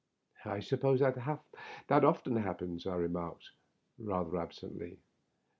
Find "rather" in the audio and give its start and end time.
3.99-4.35